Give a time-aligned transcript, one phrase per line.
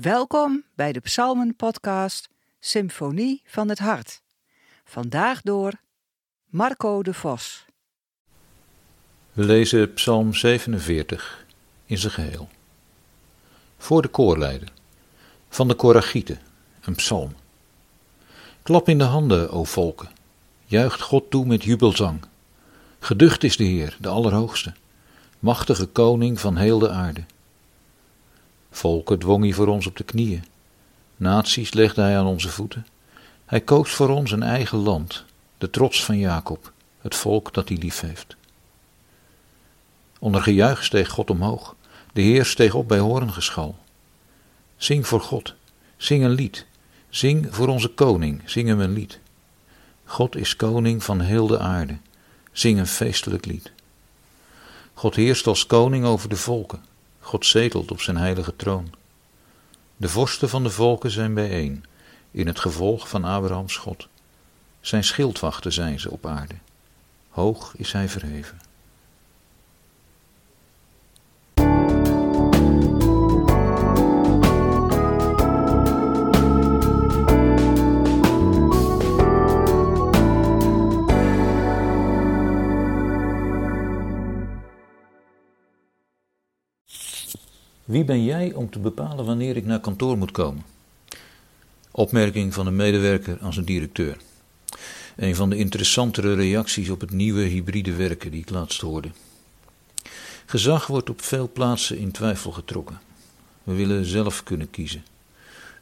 [0.00, 2.28] Welkom bij de Psalmen-podcast
[2.60, 4.22] Symfonie van het Hart.
[4.84, 5.72] Vandaag door
[6.44, 7.64] Marco de Vos.
[9.32, 11.46] We lezen Psalm 47
[11.84, 12.48] in zijn geheel.
[13.78, 14.72] Voor de koorleider,
[15.48, 16.38] van de Koragieten,
[16.80, 17.34] een psalm.
[18.62, 20.08] Klap in de handen, o volken,
[20.64, 22.20] juicht God toe met jubelzang.
[22.98, 24.74] Geducht is de Heer, de Allerhoogste,
[25.38, 27.24] machtige koning van heel de aarde.
[28.70, 30.44] Volken dwong hij voor ons op de knieën.
[31.16, 32.86] Naties legde hij aan onze voeten.
[33.46, 35.24] Hij koos voor ons een eigen land,
[35.58, 38.36] de trots van Jacob, het volk dat hij lief heeft.
[40.18, 41.74] Onder gejuich steeg God omhoog.
[42.12, 43.78] De Heer steeg op bij horengeschal.
[44.76, 45.54] Zing voor God,
[45.96, 46.66] zing een lied.
[47.08, 49.18] Zing voor onze koning, zing hem een lied.
[50.04, 51.98] God is koning van heel de aarde.
[52.52, 53.72] Zing een feestelijk lied.
[54.94, 56.84] God heerst als koning over de volken.
[57.28, 58.94] God zetelt op zijn heilige troon.
[59.96, 61.84] De vorsten van de volken zijn bijeen,
[62.30, 64.08] in het gevolg van Abrahams God.
[64.80, 66.54] Zijn schildwachten zijn ze op aarde.
[67.28, 68.60] Hoog is hij verheven.
[87.88, 90.64] Wie ben jij om te bepalen wanneer ik naar kantoor moet komen?
[91.90, 94.16] Opmerking van een medewerker aan zijn directeur.
[95.16, 99.10] Een van de interessantere reacties op het nieuwe hybride werken die ik laatst hoorde.
[100.46, 103.00] Gezag wordt op veel plaatsen in twijfel getrokken.
[103.62, 105.04] We willen zelf kunnen kiezen.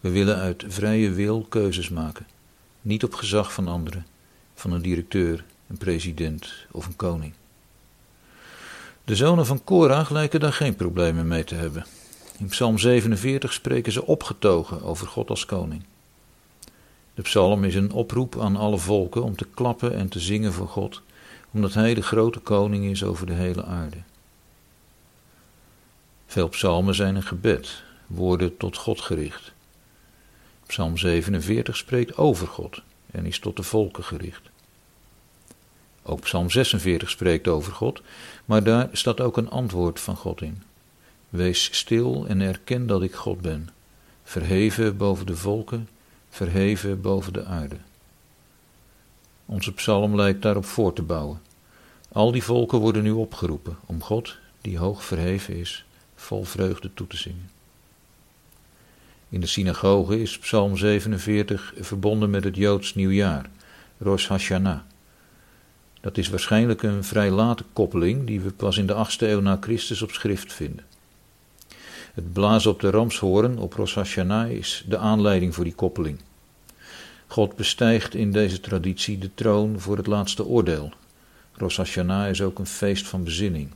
[0.00, 2.26] We willen uit vrije wil keuzes maken,
[2.80, 4.06] niet op gezag van anderen,
[4.54, 7.32] van een directeur, een president of een koning.
[9.04, 11.86] De zonen van Korach lijken daar geen problemen mee te hebben.
[12.38, 15.84] In Psalm 47 spreken ze opgetogen over God als koning.
[17.14, 20.68] De psalm is een oproep aan alle volken om te klappen en te zingen voor
[20.68, 21.02] God,
[21.50, 23.96] omdat Hij de grote koning is over de hele aarde.
[26.26, 29.52] Veel psalmen zijn een gebed, woorden tot God gericht.
[30.66, 34.52] Psalm 47 spreekt over God en is tot de volken gericht.
[36.06, 38.02] Ook Psalm 46 spreekt over God,
[38.44, 40.62] maar daar staat ook een antwoord van God in.
[41.28, 43.68] Wees stil en erken dat ik God ben,
[44.24, 45.88] verheven boven de volken,
[46.28, 47.76] verheven boven de aarde.
[49.46, 51.40] Onze psalm lijkt daarop voor te bouwen.
[52.12, 55.84] Al die volken worden nu opgeroepen om God, die hoog verheven is,
[56.14, 57.50] vol vreugde toe te zingen.
[59.28, 63.50] In de synagoge is Psalm 47 verbonden met het Joods nieuwjaar,
[63.98, 64.80] Rosh Hashanah.
[66.04, 69.58] Dat is waarschijnlijk een vrij late koppeling die we pas in de 8e eeuw na
[69.60, 70.84] Christus op schrift vinden.
[72.14, 76.20] Het blazen op de ramshoorn op Rosh Hashanah is de aanleiding voor die koppeling.
[77.26, 80.92] God bestijgt in deze traditie de troon voor het laatste oordeel.
[81.52, 83.70] Rosh Hashanah is ook een feest van bezinning.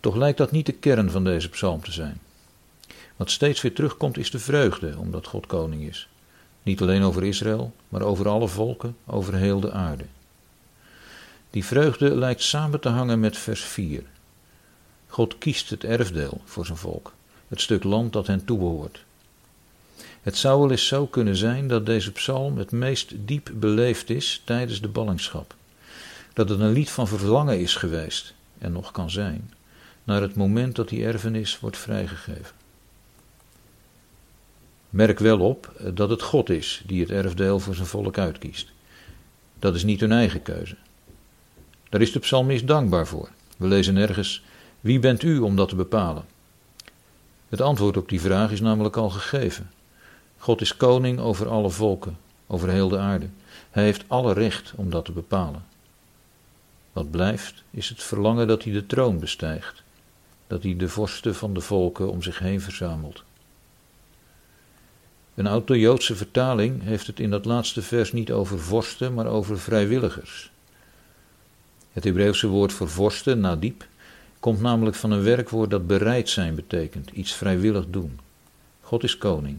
[0.00, 2.20] Toch lijkt dat niet de kern van deze psalm te zijn.
[3.16, 6.08] Wat steeds weer terugkomt is de vreugde, omdat God koning is.
[6.62, 10.04] Niet alleen over Israël, maar over alle volken, over heel de aarde.
[11.50, 14.02] Die vreugde lijkt samen te hangen met vers 4.
[15.06, 17.12] God kiest het erfdeel voor zijn volk,
[17.48, 19.04] het stuk land dat hen toebehoort.
[20.22, 24.42] Het zou wel eens zo kunnen zijn dat deze psalm het meest diep beleefd is
[24.44, 25.54] tijdens de ballingschap.
[26.32, 29.52] Dat het een lied van verlangen is geweest, en nog kan zijn,
[30.04, 32.54] naar het moment dat die erfenis wordt vrijgegeven.
[34.90, 38.72] Merk wel op dat het God is die het erfdeel voor zijn volk uitkiest.
[39.58, 40.76] Dat is niet hun eigen keuze.
[41.88, 43.28] Daar is de psalmist dankbaar voor.
[43.56, 44.42] We lezen nergens
[44.80, 46.24] wie bent u om dat te bepalen?
[47.48, 49.70] Het antwoord op die vraag is namelijk al gegeven.
[50.38, 53.28] God is koning over alle volken, over heel de aarde.
[53.70, 55.64] Hij heeft alle recht om dat te bepalen.
[56.92, 59.82] Wat blijft is het verlangen dat hij de troon bestijgt,
[60.46, 63.22] dat hij de vorsten van de volken om zich heen verzamelt.
[65.34, 70.50] Een oud-Joodse vertaling heeft het in dat laatste vers niet over vorsten, maar over vrijwilligers.
[71.96, 73.86] Het Hebreeuwse woord voor vorsten, nadip,
[74.40, 78.18] komt namelijk van een werkwoord dat bereid zijn betekent, iets vrijwillig doen.
[78.80, 79.58] God is koning,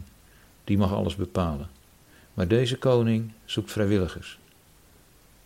[0.64, 1.68] die mag alles bepalen.
[2.34, 4.38] Maar deze koning zoekt vrijwilligers.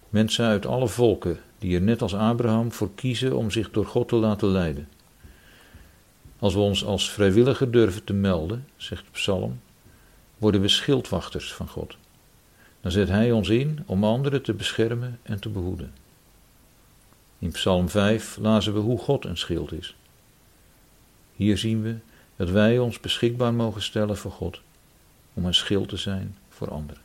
[0.09, 4.09] Mensen uit alle volken die er net als Abraham voor kiezen om zich door God
[4.09, 4.89] te laten leiden.
[6.39, 9.61] Als we ons als vrijwilliger durven te melden, zegt de psalm,
[10.39, 11.97] worden we schildwachters van God.
[12.81, 16.02] Dan zet Hij ons in om anderen te beschermen en te behoeden.
[17.43, 19.97] In Psalm 5 lazen we hoe God een schild is.
[21.33, 21.97] Hier zien we
[22.37, 24.61] Dat wij ons beschikbaar mogen stellen voor God
[25.35, 27.03] om een schild te zijn voor anderen.